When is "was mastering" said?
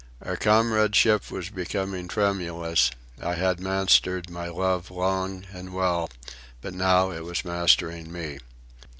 7.23-8.11